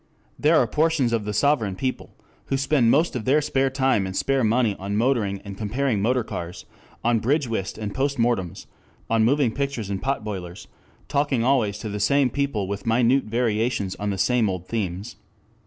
There 0.39 0.57
are 0.57 0.65
portions 0.65 1.13
of 1.13 1.25
the 1.25 1.31
sovereign 1.31 1.75
people 1.75 2.15
who 2.47 2.57
spend 2.57 2.89
most 2.89 3.15
of 3.15 3.25
their 3.25 3.39
spare 3.39 3.69
time 3.69 4.07
and 4.07 4.15
spare 4.15 4.43
money 4.43 4.75
on 4.79 4.95
motoring 4.97 5.39
and 5.45 5.55
comparing 5.55 6.01
motor 6.01 6.23
cars, 6.23 6.65
on 7.03 7.19
bridge 7.19 7.47
whist 7.47 7.77
and 7.77 7.93
post 7.93 8.17
mortems, 8.17 8.65
on 9.11 9.23
moving 9.23 9.51
pictures 9.53 9.91
and 9.91 10.01
potboilers, 10.01 10.65
talking 11.07 11.43
always 11.43 11.77
to 11.77 11.87
the 11.89 11.99
same 11.99 12.31
people 12.31 12.67
with 12.67 12.87
minute 12.87 13.25
variations 13.25 13.93
on 13.97 14.09
the 14.09 14.17
same 14.17 14.49
old 14.49 14.65
themes. 14.67 15.17